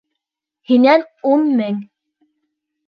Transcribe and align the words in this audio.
Һинән 0.71 1.05
ун 1.33 1.47
мең! 1.61 1.81